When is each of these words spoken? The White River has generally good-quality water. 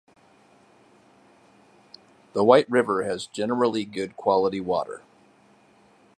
The 2.33 2.43
White 2.43 2.67
River 2.71 3.03
has 3.03 3.27
generally 3.27 3.85
good-quality 3.85 4.59
water. 4.59 5.03